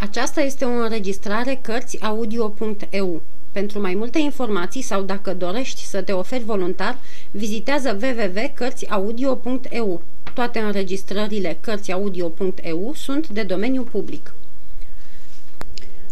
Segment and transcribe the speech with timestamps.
[0.00, 3.22] Aceasta este o înregistrare Cărțiaudio.eu.
[3.52, 6.98] Pentru mai multe informații sau dacă dorești să te oferi voluntar,
[7.30, 10.02] vizitează www.cărțiaudio.eu.
[10.34, 14.34] Toate înregistrările Cărțiaudio.eu sunt de domeniu public.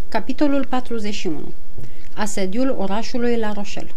[0.09, 1.53] Capitolul 41.
[2.15, 3.91] Asediul orașului La Rochelle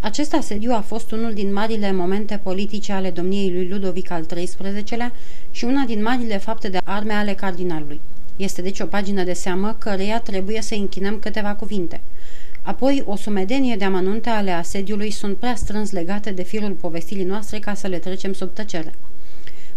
[0.00, 5.12] acest asediu a fost unul din marile momente politice ale domniei lui Ludovic al XIII-lea
[5.50, 8.00] și una din marile fapte de arme ale cardinalului.
[8.38, 12.00] Este deci o pagină de seamă căreia trebuie să închinăm câteva cuvinte.
[12.62, 17.58] Apoi, o sumedenie de amănunte ale asediului sunt prea strâns legate de firul povestirii noastre
[17.58, 18.92] ca să le trecem sub tăcere.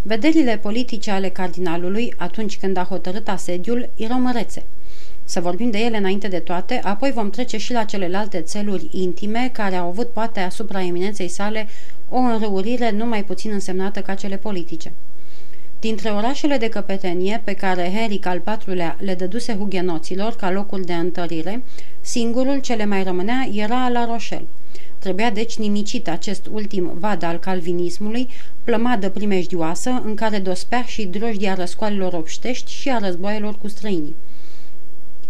[0.01, 4.63] Vederile politice ale cardinalului, atunci când a hotărât asediul, erau mărețe.
[5.23, 9.49] Să vorbim de ele înainte de toate, apoi vom trece și la celelalte țeluri intime
[9.53, 11.67] care au avut poate asupra eminenței sale
[12.09, 14.91] o înrăurire nu mai puțin însemnată ca cele politice.
[15.81, 20.93] Dintre orașele de căpetenie pe care Henric al IV-lea le dăduse hugenoților ca locul de
[20.93, 21.63] întărire,
[22.01, 24.47] singurul ce le mai rămânea era La Rochelle.
[24.99, 28.27] Trebuia deci nimicit acest ultim vad al calvinismului,
[28.63, 34.15] plămadă primejdioasă în care dospea și drojdia răscoalelor obștești și a războaielor cu străinii.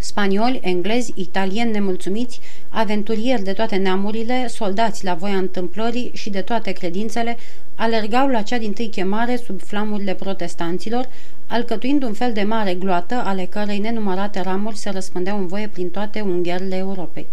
[0.03, 6.71] Spanioli, englezi, italieni nemulțumiți, aventurieri de toate neamurile, soldați la voia întâmplării și de toate
[6.71, 7.37] credințele,
[7.75, 11.07] alergau la cea din tâi chemare sub flamurile protestanților,
[11.47, 15.89] alcătuind un fel de mare gloată ale cărei nenumărate ramuri se răspândeau în voie prin
[15.89, 17.27] toate ungherile Europei.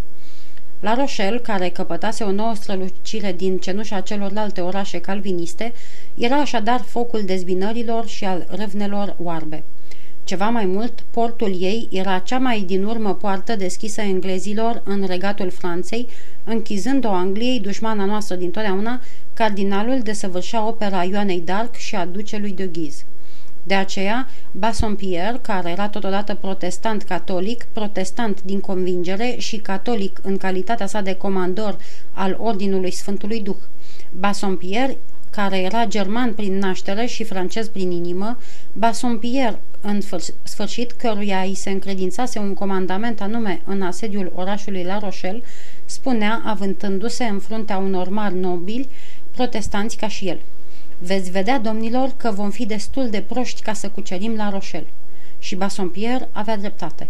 [0.80, 5.72] La Rochelle, care căpătase o nouă strălucire din cenușa celorlalte orașe calviniste,
[6.14, 9.64] era așadar focul dezbinărilor și al râvnelor oarbe.
[10.28, 15.50] Ceva mai mult, portul ei era cea mai din urmă poartă deschisă englezilor în regatul
[15.50, 16.08] Franței,
[16.44, 19.00] închizând-o Angliei, dușmana noastră dintotdeauna,
[19.34, 23.04] cardinalul desăvârșea opera Ioanei d'Arc și a ducelui de Ghiz.
[23.62, 30.86] De aceea, Bassompierre, care era totodată protestant catolic, protestant din convingere și catolic în calitatea
[30.86, 31.76] sa de comandor
[32.12, 33.56] al Ordinului Sfântului Duh,
[34.18, 34.96] Bassompierre
[35.38, 38.38] care era german prin naștere și francez prin inimă,
[38.72, 40.00] Bassompierre, în
[40.42, 45.42] sfârșit căruia îi se încredințase un comandament anume în asediul orașului La Rochelle,
[45.84, 48.88] spunea, avântându-se în fruntea unor mari nobili,
[49.30, 50.40] protestanți ca și el.
[50.98, 54.88] Veți vedea, domnilor, că vom fi destul de proști ca să cucerim La Rochelle.
[55.38, 57.08] Și Bassompierre avea dreptate.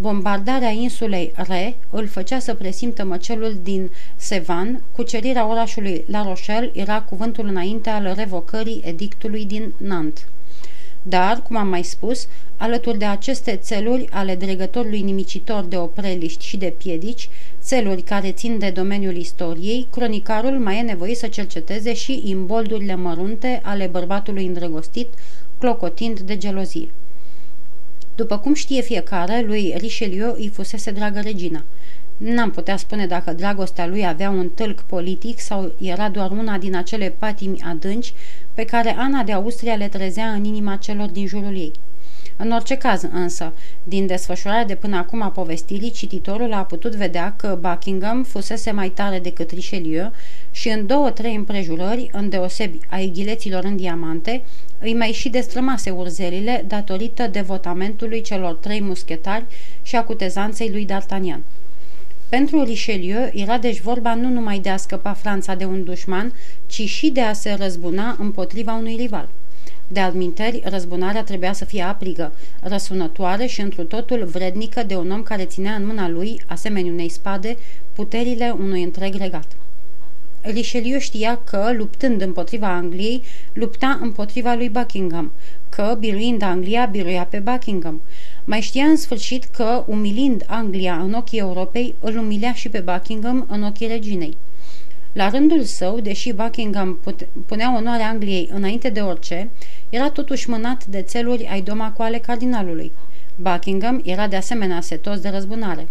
[0.00, 7.02] Bombardarea insulei Re îl făcea să presimtă măcelul din Sevan, cucerirea orașului La Rochelle era
[7.02, 10.26] cuvântul înainte al revocării edictului din Nantes.
[11.02, 16.56] Dar, cum am mai spus, alături de aceste țeluri ale dregătorului nimicitor de opreliști și
[16.56, 17.28] de piedici,
[17.62, 23.60] țeluri care țin de domeniul istoriei, cronicarul mai e nevoit să cerceteze și imboldurile mărunte
[23.62, 25.08] ale bărbatului îndrăgostit,
[25.58, 26.88] clocotind de gelozie.
[28.18, 31.64] După cum știe fiecare, lui Richelieu îi fusese dragă regina.
[32.16, 36.76] N-am putea spune dacă dragostea lui avea un tâlc politic sau era doar una din
[36.76, 38.12] acele patimi adânci
[38.54, 41.72] pe care Ana de Austria le trezea în inima celor din jurul ei.
[42.40, 43.52] În orice caz, însă,
[43.84, 48.88] din desfășurarea de până acum a povestirii, cititorul a putut vedea că Buckingham fusese mai
[48.88, 50.12] tare decât Richelieu
[50.50, 54.42] și în două-trei împrejurări, îndeosebi a ghileților în diamante,
[54.78, 59.44] îi mai și destrămase urzelile datorită devotamentului celor trei muschetari
[59.82, 61.40] și a cutezanței lui D'Artagnan.
[62.28, 66.32] Pentru Richelieu era deci vorba nu numai de a scăpa Franța de un dușman,
[66.66, 69.28] ci și de a se răzbuna împotriva unui rival.
[69.88, 75.22] De alminteri, răzbunarea trebuia să fie aprigă, răsunătoare și întru totul vrednică de un om
[75.22, 77.56] care ținea în mâna lui, asemenea unei spade,
[77.92, 79.46] puterile unui întreg regat.
[80.40, 83.22] Richelieu știa că, luptând împotriva Angliei,
[83.52, 85.32] lupta împotriva lui Buckingham,
[85.68, 88.00] că, biruind Anglia, biruia pe Buckingham.
[88.44, 93.46] Mai știa în sfârșit că, umilind Anglia în ochii Europei, îl umilea și pe Buckingham
[93.48, 94.36] în ochii reginei.
[95.18, 96.98] La rândul său, deși Buckingham
[97.46, 99.50] punea onoarea Angliei înainte de orice,
[99.88, 102.92] era totuși mânat de țeluri ai domacoale cardinalului.
[103.36, 105.88] Buckingham era de asemenea setos de răzbunare.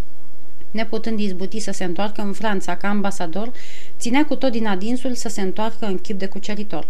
[0.71, 3.51] Neputând izbuti să se întoarcă în Franța ca ambasador,
[3.99, 6.87] ținea cu tot din adinsul să se întoarcă în chip de cuceritor.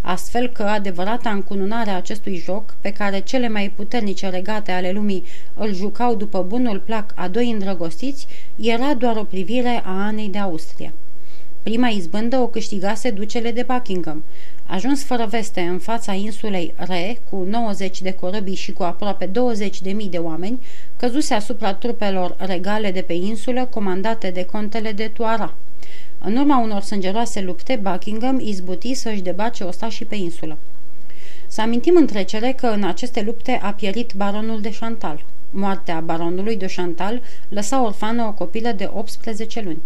[0.00, 5.24] Astfel că adevărata încununare a acestui joc, pe care cele mai puternice regate ale lumii
[5.54, 8.26] îl jucau după bunul plac a doi îndrăgostiți,
[8.56, 10.92] era doar o privire a Anei de Austria.
[11.66, 14.24] Prima izbândă o câștigase ducele de Buckingham.
[14.66, 19.80] Ajuns fără veste în fața insulei Re, cu 90 de corăbii și cu aproape 20
[19.82, 20.60] de mii de oameni,
[20.96, 25.54] căzuse asupra trupelor regale de pe insulă comandate de contele de Tuara.
[26.18, 30.58] În urma unor sângeroase lupte, Buckingham izbuti să-și debace ostașii pe insulă.
[31.46, 35.24] Să amintim în trecere că în aceste lupte a pierit baronul de Chantal.
[35.50, 39.80] moartea baronului de Chantal lăsa orfană o copilă de 18 luni.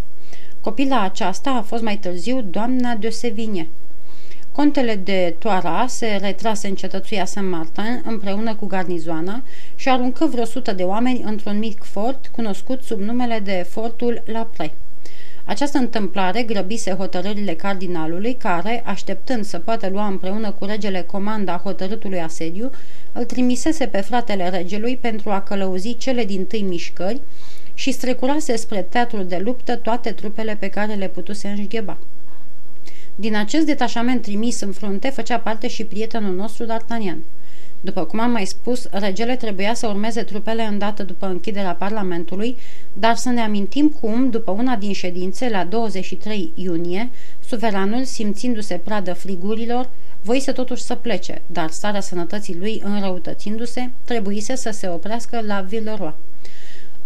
[0.61, 3.69] Copila aceasta a fost mai târziu doamna de Sevigne.
[4.53, 9.43] Contele de Toara se retrase în cetățuia Saint-Martin împreună cu garnizoana
[9.75, 14.49] și aruncă vreo sută de oameni într-un mic fort cunoscut sub numele de Fortul La
[14.57, 14.75] Pre.
[15.45, 22.21] Această întâmplare grăbise hotărârile cardinalului, care, așteptând să poată lua împreună cu regele comanda hotărâtului
[22.21, 22.71] asediu,
[23.13, 27.21] îl trimisese pe fratele regelui pentru a călăuzi cele din tâi mișcări
[27.81, 31.99] și strecurase spre teatrul de luptă toate trupele pe care le putuse înșgheba.
[33.15, 37.17] Din acest detașament trimis în frunte făcea parte și prietenul nostru D'Artagnan.
[37.81, 42.57] După cum am mai spus, regele trebuia să urmeze trupele îndată după închiderea Parlamentului,
[42.93, 47.11] dar să ne amintim cum, după una din ședințe, la 23 iunie,
[47.47, 49.89] suveranul, simțindu-se pradă frigurilor,
[50.23, 56.15] voise totuși să plece, dar starea sănătății lui înrăutățindu-se, trebuise să se oprească la Villeroy.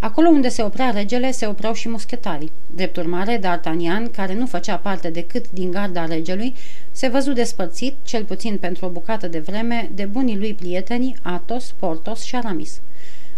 [0.05, 2.53] Acolo unde se oprea regele, se opreau și muschetarii.
[2.75, 6.55] Drept urmare, D'Artagnan, care nu făcea parte decât din garda regelui,
[6.93, 11.75] se văzu despărțit, cel puțin pentru o bucată de vreme, de bunii lui prieteni Athos,
[11.79, 12.81] Portos și Aramis.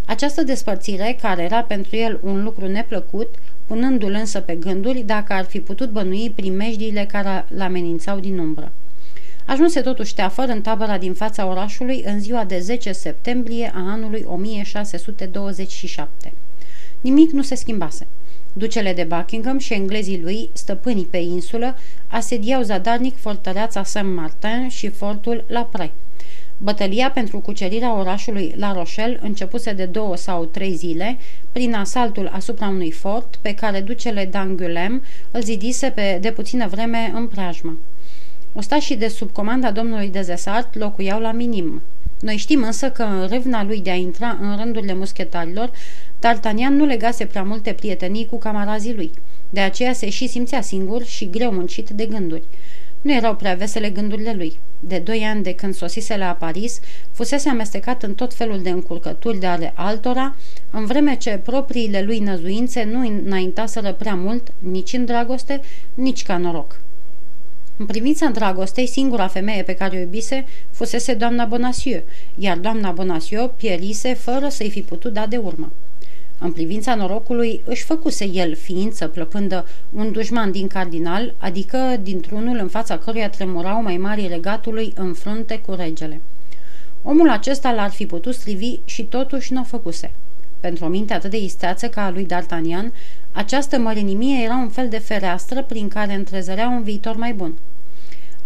[0.06, 3.34] Această despărțire, care era pentru el un lucru neplăcut,
[3.66, 8.72] punându-l însă pe gânduri dacă ar fi putut bănui primejdiile care l amenințau din umbră.
[9.44, 14.24] Ajunse totuși teafăr în tabăra din fața orașului în ziua de 10 septembrie a anului
[14.28, 16.32] 1627.
[17.06, 18.06] Nimic nu se schimbase.
[18.52, 21.76] Ducele de Buckingham și englezii lui, stăpânii pe insulă,
[22.06, 25.92] asediau zadarnic fortăreața Saint-Martin și fortul La Pre.
[26.58, 31.18] Bătălia pentru cucerirea orașului La Rochelle începuse de două sau trei zile
[31.52, 35.00] prin asaltul asupra unui fort pe care ducele d'Angoulême
[35.30, 37.78] îl zidise pe de puțină vreme în preajmă.
[38.52, 41.82] Ostașii de sub comanda domnului Dezesart locuiau la minim.
[42.20, 45.70] Noi știm însă că în râvna lui de a intra în rândurile muschetarilor,
[46.26, 49.10] D'Artagnan nu legase prea multe prietenii cu camarazii lui.
[49.50, 52.42] De aceea se și simțea singur și greu muncit de gânduri.
[53.00, 54.58] Nu erau prea vesele gândurile lui.
[54.80, 56.80] De doi ani de când sosise la Paris,
[57.12, 60.36] fusese amestecat în tot felul de încurcături de ale altora,
[60.70, 65.60] în vreme ce propriile lui năzuințe nu înaintaseră prea mult, nici în dragoste,
[65.94, 66.80] nici ca noroc.
[67.76, 73.50] În privința dragostei, singura femeie pe care o iubise fusese doamna Bonacieux, iar doamna Bonacieux
[73.56, 75.72] pierise fără să-i fi putut da de urmă.
[76.38, 82.68] În privința norocului, își făcuse el ființă plăpândă un dușman din cardinal, adică dintr-unul în
[82.68, 86.20] fața căruia tremurau mai mari regatului în frunte cu regele.
[87.02, 90.10] Omul acesta l-ar fi putut strivi și totuși nu o făcuse.
[90.60, 92.92] Pentru o minte atât de isteață ca a lui D'Artagnan,
[93.32, 97.54] această mărinimie era un fel de fereastră prin care întrezărea un viitor mai bun.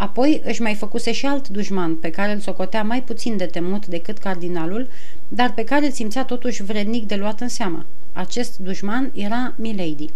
[0.00, 3.86] Apoi își mai făcuse și alt dușman, pe care îl socotea mai puțin de temut
[3.86, 4.88] decât cardinalul,
[5.28, 7.86] dar pe care îl simțea totuși vrednic de luat în seamă.
[8.12, 10.08] Acest dușman era Milady.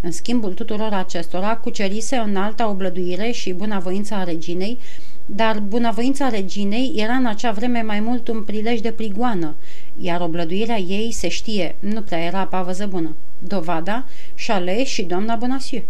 [0.00, 4.78] În schimbul tuturor acestora, cucerise în alta oblăduire și bunavoința a reginei,
[5.26, 9.54] dar bunavoința reginei era în acea vreme mai mult un prilej de prigoană,
[10.00, 13.16] iar oblăduirea ei, se știe, nu prea era pavăză bună.
[13.38, 14.04] Dovada,
[14.46, 15.84] Chalet și doamna Bonacieux.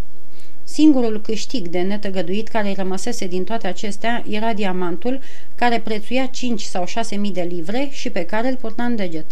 [0.65, 5.21] Singurul câștig de netăgăduit care îi rămăsese din toate acestea era diamantul,
[5.55, 9.25] care prețuia 5 sau 6 mii de livre și pe care îl purta în deget.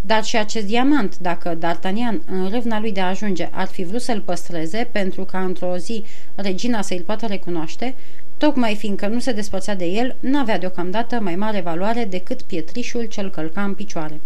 [0.00, 4.00] Dar și acest diamant, dacă D'Artagnan, în râvna lui de a ajunge, ar fi vrut
[4.00, 6.04] să-l păstreze pentru ca într-o zi
[6.34, 7.94] regina să-l poată recunoaște,
[8.36, 13.30] tocmai fiindcă nu se despărțea de el, n-avea deocamdată mai mare valoare decât pietrișul cel
[13.30, 14.20] călca în picioare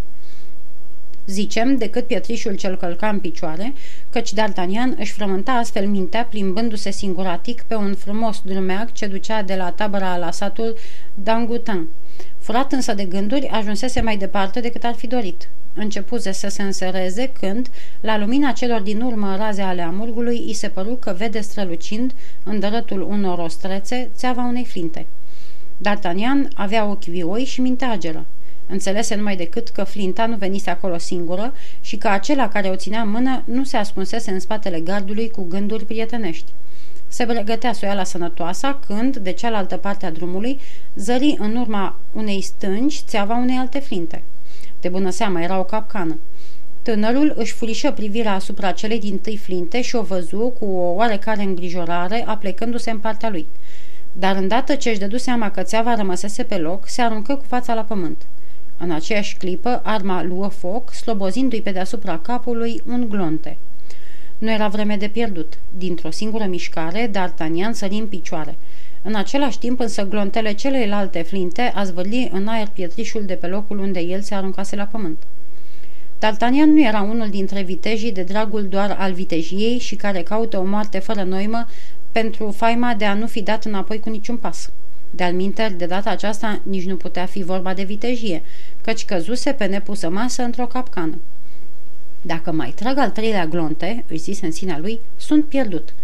[1.26, 3.72] zicem, decât pietrișul cel călca în picioare,
[4.10, 9.54] căci D'Artagnan își frământa astfel mintea plimbându-se singuratic pe un frumos drumeac ce ducea de
[9.54, 10.76] la tabăra la satul
[11.22, 11.80] d'Angutin.
[12.38, 15.48] Furat însă de gânduri, ajunsese mai departe decât ar fi dorit.
[15.74, 17.68] Începuse să se însereze când,
[18.00, 22.60] la lumina celor din urmă raze ale amurgului, îi se păru că vede strălucind, în
[22.60, 25.06] dărătul unor ostrețe, țeava unei flinte.
[25.78, 28.26] D'Artagnan avea ochi vioi și mintea ageră.
[28.68, 33.00] Înțelese numai decât că Flinta nu venise acolo singură și că acela care o ținea
[33.00, 36.52] în mână nu se ascunsese în spatele gardului cu gânduri prietenești.
[37.08, 40.58] Se pregătea soiala sănătoasa când, de cealaltă parte a drumului,
[40.94, 44.22] zări în urma unei stângi țeava unei alte flinte.
[44.80, 46.18] De bună seamă era o capcană.
[46.82, 51.42] Tânărul își furișă privirea asupra celei din tâi flinte și o văzu cu o oarecare
[51.42, 53.46] îngrijorare aplecându-se în partea lui.
[54.12, 57.74] Dar îndată ce își dădu seama că țeava rămăsese pe loc, se aruncă cu fața
[57.74, 58.22] la pământ.
[58.78, 63.56] În aceeași clipă, arma luă foc, slobozindu-i pe deasupra capului un glonte.
[64.38, 65.58] Nu era vreme de pierdut.
[65.76, 68.56] Dintr-o singură mișcare, D'Artagnan sări în picioare.
[69.02, 73.78] În același timp însă glontele celelalte flinte a zvârli în aer pietrișul de pe locul
[73.78, 75.22] unde el se aruncase la pământ.
[76.18, 80.64] D'Artagnan nu era unul dintre vitejii de dragul doar al vitejiei și care caută o
[80.64, 81.66] moarte fără noimă
[82.12, 84.70] pentru faima de a nu fi dat înapoi cu niciun pas.
[85.10, 88.42] De-al minter, de data aceasta nici nu putea fi vorba de vitejie,
[88.80, 91.18] căci căzuse pe nepusă masă într-o capcană.
[92.22, 95.94] Dacă mai trag al treilea glonte, își zise în sinea lui, sunt pierdut.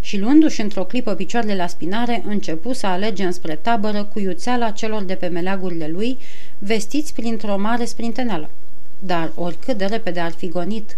[0.00, 5.02] Și luându-și într-o clipă picioarele la spinare, începu să alege înspre tabără cu iuțeala celor
[5.02, 6.18] de pe meleagurile lui,
[6.58, 8.50] vestiți printr-o mare sprinteneală.
[8.98, 10.96] Dar oricât de repede ar fi gonit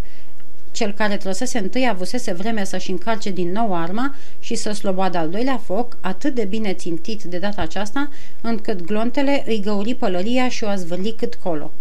[0.72, 5.28] cel care trăsese întâi avusese vreme să-și încarce din nou arma și să sloboadă al
[5.28, 8.10] doilea foc, atât de bine țintit de data aceasta,
[8.40, 11.72] încât glontele îi găuri pălăria și o a zvârli cât colo.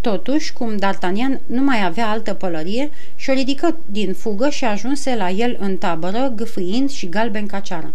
[0.00, 5.30] Totuși, cum D'Artagnan nu mai avea altă pălărie, și-o ridică din fugă și ajunse la
[5.30, 7.92] el în tabără, gâfâind și galben ca ceară.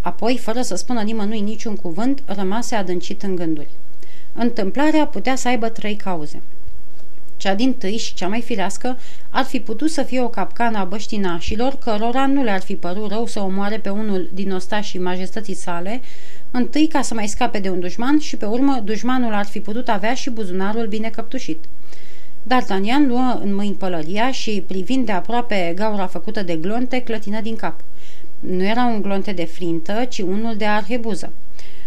[0.00, 3.68] Apoi, fără să spună nimănui niciun cuvânt, rămase adâncit în gânduri.
[4.32, 6.42] Întâmplarea putea să aibă trei cauze.
[7.42, 8.98] Cea din tâi și cea mai firească
[9.30, 13.26] ar fi putut să fie o capcană a băștinașilor, cărora nu le-ar fi părut rău
[13.26, 16.00] să omoare pe unul din ostașii majestății sale,
[16.50, 19.88] întâi ca să mai scape de un dușman și pe urmă dușmanul ar fi putut
[19.88, 21.64] avea și buzunarul bine căptușit.
[22.42, 27.56] D'Artagnan luă în mâini pălăria și, privind de aproape gaura făcută de glonte, clătină din
[27.56, 27.80] cap.
[28.38, 31.32] Nu era un glonte de flintă, ci unul de arhebuză.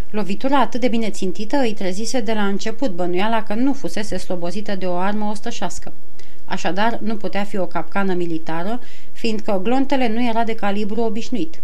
[0.10, 4.76] Lovitura atât de bine țintită îi trezise de la început bănuiala că nu fusese slobozită
[4.76, 5.94] de o armă ostășească.
[6.46, 8.80] Așadar, nu putea fi o capcană militară,
[9.12, 11.62] fiindcă glontele nu era de calibru obișnuit.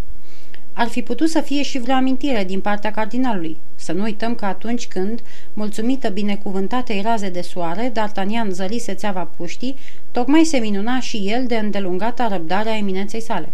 [0.74, 3.57] Ar fi putut să fie și vreo amintire din partea cardinalului.
[3.75, 5.21] Să nu uităm că atunci când,
[5.53, 9.75] mulțumită binecuvântatei raze de soare, D'Artagnan zărise țeava puștii,
[10.12, 13.53] tocmai se minuna și el de îndelungata răbdare a eminenței sale.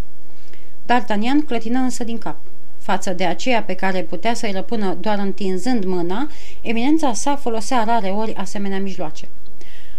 [0.85, 2.37] D'Artagnan clătină însă din cap.
[2.87, 6.29] Față de aceea pe care putea să-i răpună doar întinzând mâna,
[6.61, 9.27] eminența sa folosea rare ori asemenea mijloace.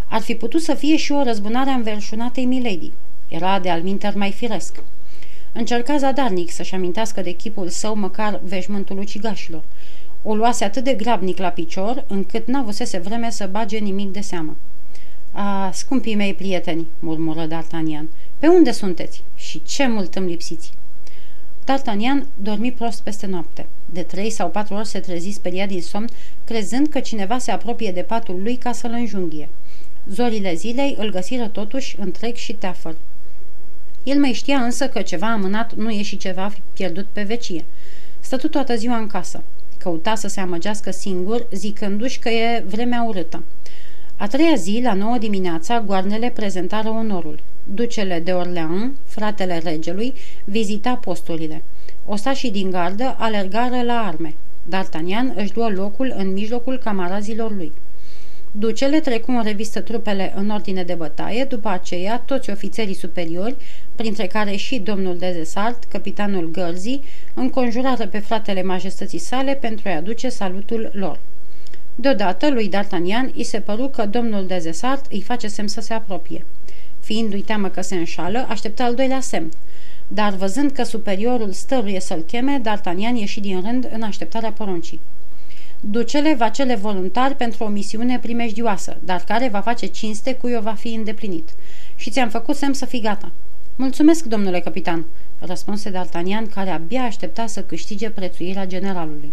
[0.06, 2.92] Ar fi putut să fie și o răzbunare a înverșunatei Milady.
[3.28, 4.82] Era de alminter mai firesc.
[5.52, 9.62] Încerca zadarnic să-și amintească de chipul său măcar veșmântul ucigașilor.
[10.22, 14.56] O luase atât de grabnic la picior, încât n-avusese vreme să bage nimic de seamă.
[15.32, 18.04] A, scumpii mei prieteni, murmură D'Artagnan,
[18.38, 19.22] pe unde sunteți?
[19.36, 20.72] Și ce mult îmi lipsiți?
[21.68, 23.66] D'Artagnan dormi prost peste noapte.
[23.92, 26.08] De trei sau patru ori se trezi speriat din somn,
[26.44, 29.48] crezând că cineva se apropie de patul lui ca să-l înjunghie.
[30.10, 32.96] Zorile zilei îl găsiră totuși întreg și teafăr.
[34.02, 37.64] El mai știa însă că ceva amânat nu e și ceva pierdut pe vecie.
[38.20, 39.42] Stătu toată ziua în casă.
[39.78, 43.42] Căuta să se amăgească singur, zicându-și că e vremea urâtă.
[44.20, 47.38] A treia zi, la nouă dimineața, goarnele prezentară onorul.
[47.74, 51.62] Ducele de Orleans, fratele regelui, vizita posturile.
[52.06, 54.34] Ostașii din gardă alergară la arme.
[54.68, 57.72] D'Artagnan își luă locul în mijlocul camarazilor lui.
[58.52, 63.56] Ducele trecu în revistă trupele în ordine de bătaie, după aceea toți ofițerii superiori,
[63.94, 67.02] printre care și domnul de Zesart, capitanul Gărzii,
[67.34, 71.18] înconjurară pe fratele majestății sale pentru a-i aduce salutul lor.
[72.00, 75.92] Deodată lui D'Artagnan îi se păru că domnul de Zesart îi face semn să se
[75.92, 76.44] apropie.
[77.00, 79.50] Fiindu-i teamă că se înșală, aștepta al doilea semn.
[80.08, 85.00] Dar văzând că superiorul stăruie să-l cheme, D'Artagnan ieși din rând în așteptarea poruncii.
[85.80, 90.60] Ducele va cele voluntari pentru o misiune primejdioasă, dar care va face cinste cui o
[90.60, 91.48] va fi îndeplinit.
[91.96, 93.30] Și ți-am făcut semn să fii gata.
[93.76, 95.04] Mulțumesc, domnule capitan,
[95.38, 99.32] răspunse D'Artagnan, care abia aștepta să câștige prețuirea generalului.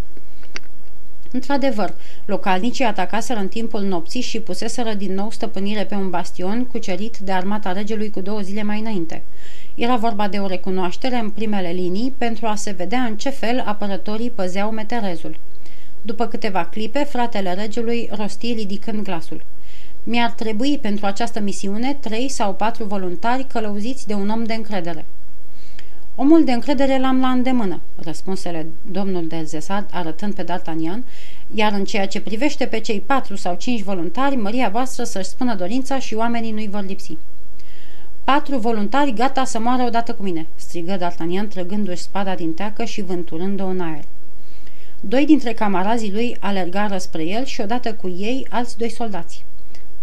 [1.35, 1.93] Într-adevăr,
[2.25, 7.31] localnicii atacaseră în timpul nopții și puseseră din nou stăpânire pe un bastion cucerit de
[7.31, 9.23] armata regelui cu două zile mai înainte.
[9.73, 13.63] Era vorba de o recunoaștere în primele linii pentru a se vedea în ce fel
[13.65, 15.39] apărătorii păzeau meterezul.
[16.01, 19.43] După câteva clipe, fratele regelui rosti ridicând glasul.
[20.03, 25.05] Mi-ar trebui pentru această misiune trei sau patru voluntari călăuziți de un om de încredere.
[26.17, 31.03] Omul de încredere l-am la îndemână, răspunsele domnul de Zesad arătând pe D'Artagnan,
[31.53, 35.55] iar în ceea ce privește pe cei patru sau cinci voluntari, măria voastră să-și spună
[35.55, 37.17] dorința și oamenii nu-i vor lipsi.
[38.23, 43.01] Patru voluntari gata să moară odată cu mine, strigă D'Artagnan trăgându-și spada din teacă și
[43.01, 44.03] vânturând-o în aer.
[44.99, 49.45] Doi dintre camarazii lui alergară spre el și odată cu ei alți doi soldați.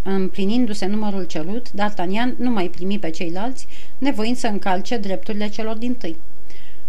[0.02, 3.66] Împlinindu-se numărul cerut, D'Artagnan nu mai primi pe ceilalți,
[3.98, 6.16] nevoind să încalce drepturile celor din tâi.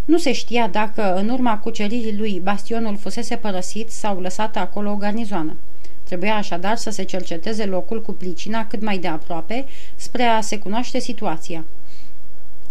[0.05, 4.95] Nu se știa dacă, în urma cuceririi lui, bastionul fusese părăsit sau lăsată acolo o
[4.95, 5.55] garnizoană.
[6.03, 9.65] Trebuia așadar să se cerceteze locul cu plicina cât mai de aproape,
[9.95, 11.65] spre a se cunoaște situația.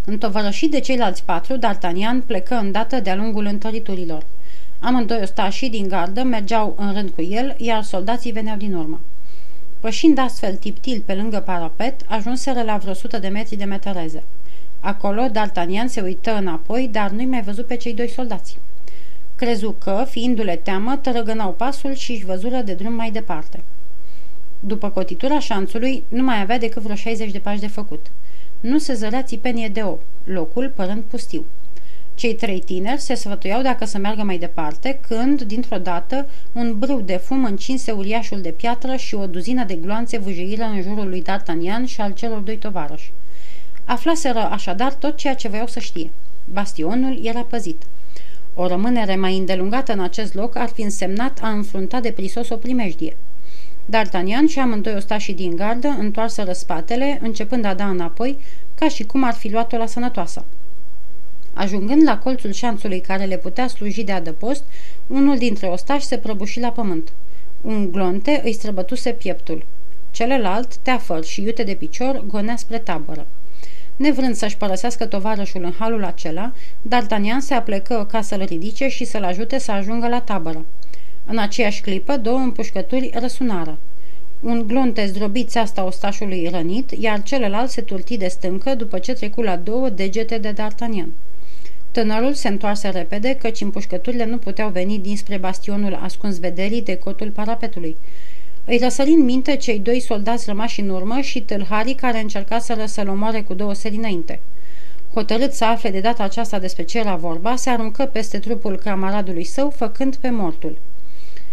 [0.05, 4.25] Întovărășit de ceilalți patru, D'Artagnan plecă îndată de-a lungul întăriturilor.
[4.81, 9.01] Amândoi ostașii din gardă mergeau în rând cu el, iar soldații veneau din urmă.
[9.83, 14.23] Pășind astfel tiptil pe lângă parapet, ajunseră la vreo sută de metri de metereze.
[14.81, 18.59] Acolo, D'Artagnan se uită înapoi, dar nu-i mai văzut pe cei doi soldați.
[19.37, 23.63] Crezu că, fiindu-le teamă, tărăgănau pasul și își văzură de drum mai departe.
[24.61, 28.07] După cotitura șanțului, nu mai avea decât vreo 60 de pași de făcut.
[28.61, 31.45] Nu se zărea țipenie de ou, locul părând pustiu.
[32.15, 37.01] Cei trei tineri se sfătuiau dacă să meargă mai departe, când, dintr-o dată, un brâu
[37.01, 41.23] de fum încinse uriașul de piatră și o duzină de gloanțe vâjeiră în jurul lui
[41.23, 43.13] D'Artagnan și al celor doi tovarăși.
[43.85, 46.11] Aflaseră așadar tot ceea ce voiau să știe.
[46.53, 47.83] Bastionul era păzit.
[48.55, 52.57] O rămânere mai îndelungată în acest loc ar fi însemnat a înfrunta de prisos o
[52.57, 53.17] primejdie.
[53.91, 58.39] D'Artagnan și amândoi ostașii din gardă întoarseră spatele, începând a da înapoi,
[58.75, 60.45] ca și cum ar fi luat-o la sănătoasă.
[61.55, 64.65] Ajungând la colțul șanțului care le putea sluji de adăpost,
[65.07, 67.13] unul dintre ostași se prăbuși la pământ.
[67.61, 69.65] Un glonte îi străbătuse pieptul.
[70.11, 73.27] Celălalt, teafăr și iute de picior, gonea spre tabără.
[73.97, 76.53] Nevrând să-și părăsească tovarășul în halul acela,
[76.89, 80.65] D'Artagnan se aplecă ca să-l ridice și să-l ajute să ajungă la tabără.
[81.27, 83.79] În aceeași clipă, două împușcături răsunară.
[84.41, 89.43] Un glonte zdrobit țeasta ostașului rănit, iar celălalt se turti de stâncă după ce trecu
[89.43, 91.09] la două degete de D'Artagnan.
[91.93, 97.31] Tânărul se întoarse repede, căci împușcăturile nu puteau veni dinspre bastionul ascuns vederii de cotul
[97.31, 97.97] parapetului.
[98.65, 103.09] Îi răsări în minte cei doi soldați rămași în urmă și tâlharii care încercaseră să-l
[103.09, 104.41] omoare cu două seri înainte.
[105.15, 109.45] Hotărât să afle de data aceasta despre ce era vorba, se aruncă peste trupul camaradului
[109.45, 110.79] său, făcând pe mortul.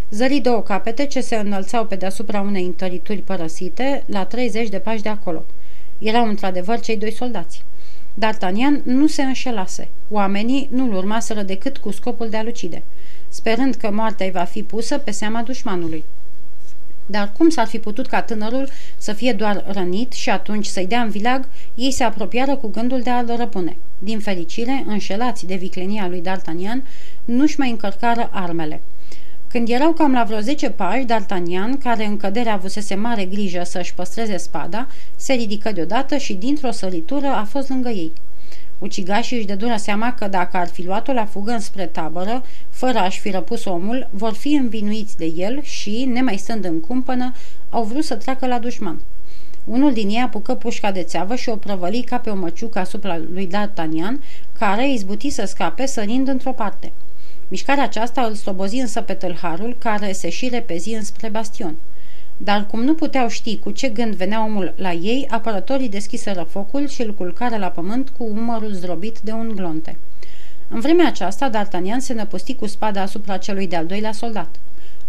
[0.09, 5.01] Zări două capete ce se înălțau pe deasupra unei întărituri părăsite, la 30 de pași
[5.01, 5.43] de acolo.
[5.97, 7.63] Erau într-adevăr cei doi soldați.
[8.19, 9.87] D'Artagnan nu se înșelase.
[10.09, 12.83] Oamenii nu-l urmaseră decât cu scopul de a lucide,
[13.29, 16.03] sperând că moartea îi va fi pusă pe seama dușmanului.
[17.05, 21.01] Dar cum s-ar fi putut ca tânărul să fie doar rănit și atunci să-i dea
[21.01, 23.77] în vilag, ei se apropiară cu gândul de a-l răpune.
[23.99, 26.83] Din fericire, înșelați de viclenia lui D'Artagnan,
[27.25, 28.81] nu-și mai încărcară armele.
[29.49, 33.93] Când erau cam la vreo 10 pași, D'Artagnan, care în cădere avusese mare grijă să-și
[33.93, 38.11] păstreze spada, se ridică deodată și dintr-o săritură a fost lângă ei.
[38.79, 43.19] Ucigașii își dădură seama că dacă ar fi luat-o la fugă înspre tabără, fără a-și
[43.19, 47.33] fi răpus omul, vor fi învinuiți de el și, nemai stând în cumpănă,
[47.69, 49.01] au vrut să treacă la dușman.
[49.63, 53.17] Unul din ei apucă pușca de țeavă și o prăvăli ca pe o măciucă asupra
[53.33, 54.23] lui D'Artagnan,
[54.59, 56.91] care izbuti să scape sărind într-o parte.
[57.49, 61.75] Mișcarea aceasta îl slobozi însă pe tâlharul, care se și repezi înspre bastion.
[62.37, 66.87] Dar cum nu puteau ști cu ce gând venea omul la ei, apărătorii deschiseră focul
[66.87, 69.97] și îl culcară la pământ cu umărul zdrobit de un glonte.
[70.67, 74.59] În vremea aceasta, D'Artagnan se năpusti cu spada asupra celui de-al doilea soldat.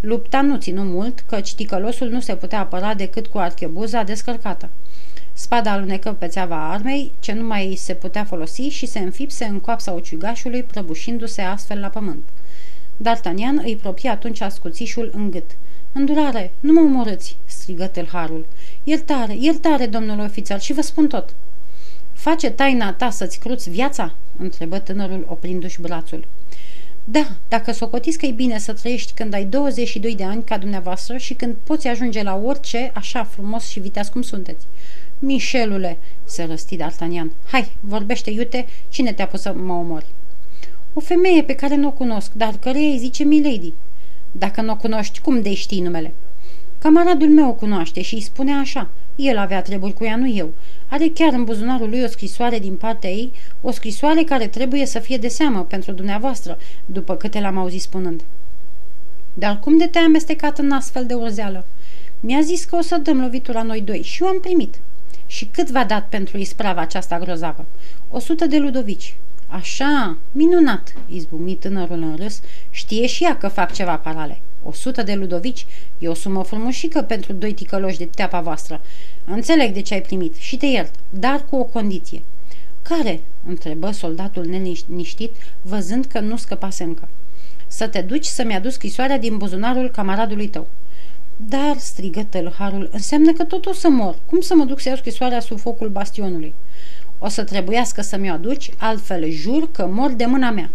[0.00, 4.68] Lupta nu ținu mult, căci ticălosul nu se putea apăra decât cu archebuza descărcată.
[5.32, 9.60] Spada alunecă pe țeava armei, ce nu mai se putea folosi și se înfipse în
[9.60, 12.28] coapsa ucigașului, prăbușindu-se astfel la pământ.
[13.02, 15.50] D'Artagnan îi propie atunci ascuțișul în gât.
[15.92, 18.46] Îndurare, nu mă omorâți!" strigă tâlharul.
[18.84, 21.34] Iertare, iertare, domnul ofițer, și vă spun tot!"
[22.12, 26.26] Face taina ta să-ți cruți viața?" întrebă tânărul oprindu-și brațul.
[27.04, 31.16] Da, dacă socotiți că e bine să trăiești când ai 22 de ani ca dumneavoastră
[31.16, 34.66] și când poți ajunge la orice așa frumos și viteaz cum sunteți.
[35.22, 37.30] Mișelule, se răsti D'Artagnan.
[37.50, 40.06] Hai, vorbește, iute, cine te-a pus să mă omori?
[40.94, 43.72] O femeie pe care nu o cunosc, dar căreia îi zice Milady.
[44.32, 46.12] Dacă nu o cunoști, cum de știi numele?
[46.78, 48.88] Camaradul meu o cunoaște și îi spune așa.
[49.16, 50.50] El avea treburi cu ea, nu eu.
[50.88, 54.98] Are chiar în buzunarul lui o scrisoare din partea ei, o scrisoare care trebuie să
[54.98, 58.22] fie de seamă pentru dumneavoastră, după câte l-am auzit spunând.
[59.34, 61.64] Dar cum de te-ai amestecat în astfel de urzeală?
[62.20, 64.80] Mi-a zis că o să dăm lovitura noi doi și eu am primit.
[65.30, 67.66] Și cât v-a dat pentru isprava aceasta grozavă?
[68.08, 69.14] O sută de ludovici.
[69.46, 72.40] Așa, minunat, izbucni tânărul în râs,
[72.70, 74.40] știe și ea că fac ceva parale.
[74.62, 75.66] O sută de ludovici
[75.98, 78.80] e o sumă frumușică pentru doi ticăloși de teapa voastră.
[79.24, 82.22] Înțeleg de ce ai primit și te iert, dar cu o condiție.
[82.82, 83.20] Care?
[83.46, 87.08] întrebă soldatul neliniștit, văzând că nu scăpase încă.
[87.66, 90.66] Să te duci să-mi aduci scrisoarea din buzunarul camaradului tău.
[91.48, 94.16] Dar, strigă tălharul, înseamnă că tot o să mor.
[94.26, 96.54] Cum să mă duc să iau scrisoarea sub focul bastionului?
[97.18, 100.70] O să trebuiască să-mi o aduci, altfel jur că mor de mâna mea.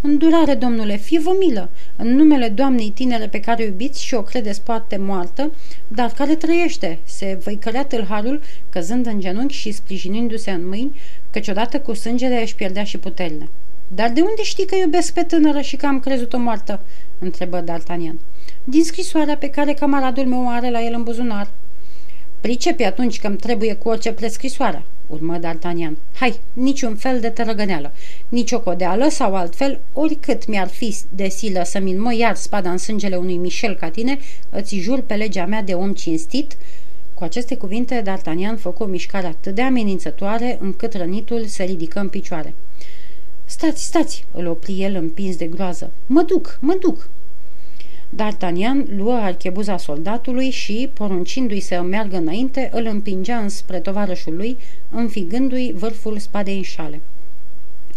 [0.00, 4.62] Îndurare, domnule, fie-vă milă, în numele doamnei tinere pe care o iubiți și o credeți
[4.62, 5.52] poate moartă,
[5.88, 11.80] dar care trăiește, se văicărea tâlharul, căzând în genunchi și sprijinindu-se în mâini, căci odată
[11.80, 13.48] cu sângele își pierdea și puterile.
[13.88, 16.80] Dar de unde știi că iubesc pe tânără și că am crezut-o moartă?"
[17.18, 18.29] întrebă D'Artagnan.
[18.64, 21.50] Din scrisoarea pe care camaradul meu are la el în buzunar."
[22.40, 25.92] Pricepi atunci că îmi trebuie cu orice prescrisoare, urmă D'Artagnan.
[26.14, 27.92] Hai, niciun fel de tărăgăneală,
[28.28, 32.78] nici o codeală sau altfel, oricât mi-ar fi de silă să-mi mă iar spada în
[32.78, 34.18] sângele unui Michel ca tine,
[34.50, 36.56] îți jur pe legea mea de om cinstit,
[37.14, 42.08] cu aceste cuvinte, D'Artagnan făcu o mișcare atât de amenințătoare încât rănitul se ridică în
[42.08, 42.54] picioare.
[43.44, 45.90] Stați, stați!" îl opri el împins de groază.
[46.06, 47.08] Mă duc, mă duc!"
[48.16, 54.56] D'Artagnan luă archebuza soldatului și, poruncindu-i să meargă înainte, îl împingea înspre tovarășul lui,
[54.90, 57.00] înfigându-i vârful spadei în șale.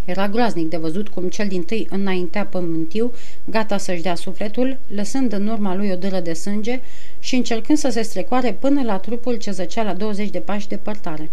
[0.05, 3.11] Era groaznic de văzut cum cel din tâi înaintea pământiu,
[3.45, 6.81] gata să-și dea sufletul, lăsând în urma lui o dâră de sânge
[7.19, 11.29] și încercând să se strecoare până la trupul ce zăcea la 20 de pași departare.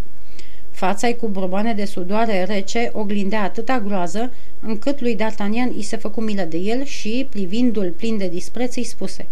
[0.81, 6.21] Fața-i cu borboane de sudoare rece oglindea atâta groază, încât lui D'Artagnan i se făcu
[6.21, 9.27] milă de el și, privindu-l plin de dispreț, îi spuse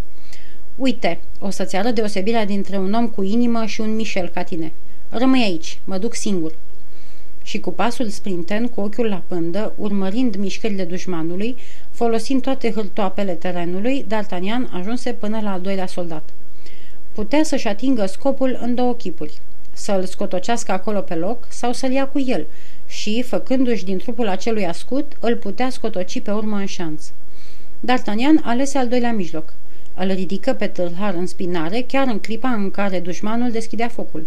[0.76, 4.72] Uite, o să-ți arăt deosebirea dintre un om cu inimă și un Michel ca tine.
[5.08, 6.52] Rămâi aici, mă duc singur."
[7.42, 11.56] Și cu pasul sprinten, cu ochiul la pândă, urmărind mișcările dușmanului,
[11.90, 16.28] folosind toate hârtoapele terenului, D'Artagnan ajunse până la al doilea soldat.
[17.12, 19.38] Putea să-și atingă scopul în două chipuri–
[19.78, 22.46] să-l scotocească acolo pe loc sau să-l ia cu el
[22.86, 27.10] și, făcându-și din trupul acelui ascut, îl putea scotoci pe urmă în șanț.
[27.86, 29.52] D'Artagnan alese al doilea mijloc.
[29.94, 34.26] Îl ridică pe tâlhar în spinare, chiar în clipa în care dușmanul deschidea focul.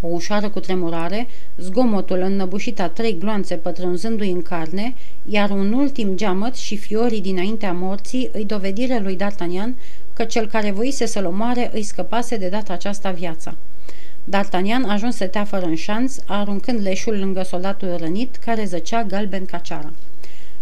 [0.00, 1.26] O ușoară cu tremurare,
[1.58, 7.72] zgomotul înnăbușit a trei gloanțe pătrunzându-i în carne, iar un ultim geamăt și fiorii dinaintea
[7.72, 9.70] morții îi dovedire lui D'Artagnan
[10.12, 13.54] că cel care voise să-l omoare îi scăpase de data aceasta viața.
[14.30, 19.92] D'Artagnan ajunse teafără în șanț, aruncând leșul lângă soldatul rănit, care zăcea galben ca ceara.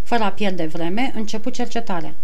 [0.03, 2.15] Fără a pierde vreme, începu cercetarea.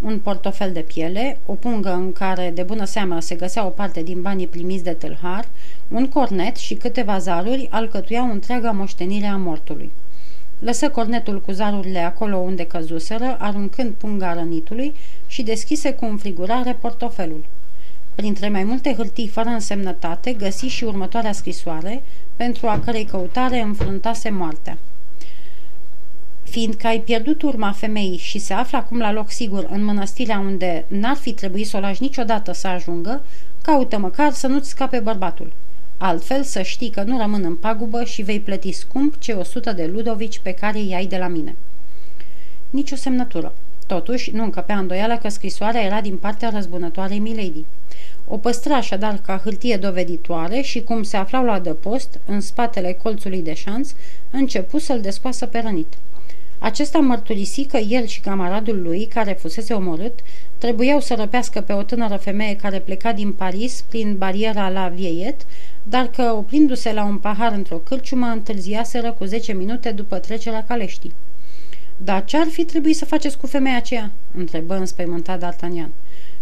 [0.00, 4.02] Un portofel de piele, o pungă în care de bună seamă se găsea o parte
[4.02, 5.48] din banii primiți de tâlhar,
[5.88, 9.90] un cornet și câteva zaruri alcătuiau întreaga moștenire a mortului.
[10.58, 14.94] Lăsă cornetul cu zarurile acolo unde căzuseră, aruncând punga rănitului
[15.26, 17.44] și deschise cu înfrigurare portofelul.
[18.18, 22.02] Printre mai multe hârtii fără însemnătate, găsi și următoarea scrisoare,
[22.36, 24.78] pentru a cărei căutare înfruntase moartea.
[26.42, 30.84] Fiindcă ai pierdut urma femeii și se află acum la loc sigur în mănăstirea unde
[30.88, 33.22] n-ar fi trebuit să o lași niciodată să ajungă,
[33.62, 35.52] caută măcar să nu-ți scape bărbatul.
[35.96, 39.86] Altfel să știi că nu rămân în pagubă și vei plăti scump ce 100 de
[39.86, 41.56] ludovici pe care i-ai de la mine.
[42.70, 43.52] Nici o semnătură.
[43.88, 47.64] Totuși, nu încăpea îndoială că scrisoarea era din partea răzbunătoarei Milady.
[48.26, 53.42] O păstra așadar ca hârtie doveditoare și cum se aflau la adăpost, în spatele colțului
[53.42, 53.90] de șanț,
[54.30, 55.94] începu să-l descoasă pe rănit.
[56.58, 60.18] Acesta mărturisi că el și camaradul lui, care fusese omorât,
[60.58, 65.46] trebuiau să răpească pe o tânără femeie care pleca din Paris prin bariera la Vieiet,
[65.82, 71.12] dar că, oprindu-se la un pahar într-o cârciumă, întârziaseră cu 10 minute după trecerea caleștii.
[72.04, 75.90] Dar ce ar fi trebuit să faceți cu femeia aceea?" întrebă înspăimântat D'Artagnan.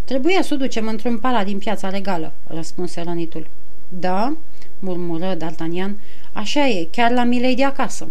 [0.04, 3.46] Trebuia să o ducem într-un pala din piața regală, răspunse rănitul.
[3.88, 4.36] Da,
[4.78, 5.90] murmură D'Artagnan,
[6.32, 8.08] așa e, chiar la milei de acasă.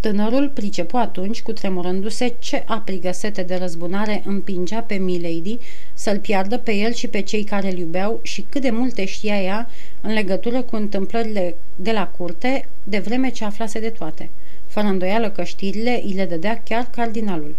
[0.00, 5.58] Tânărul pricepu atunci, cu tremurându-se, ce aprigă sete de răzbunare împingea pe Milady
[5.94, 9.42] să-l piardă pe el și pe cei care îl iubeau și cât de multe știa
[9.42, 9.68] ea
[10.00, 14.30] în legătură cu întâmplările de la curte, de vreme ce aflase de toate.
[14.70, 17.56] Fără îndoială că știrile îi le dădea chiar cardinalul.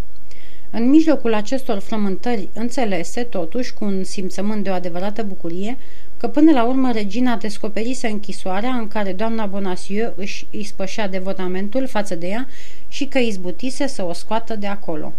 [0.71, 5.77] În mijlocul acestor frământări înțelese, totuși, cu un simțământ de o adevărată bucurie,
[6.17, 12.15] că până la urmă regina descoperise închisoarea în care doamna Bonacieux își ispășea devotamentul față
[12.15, 12.47] de ea
[12.87, 15.13] și că izbutise să o scoată de acolo.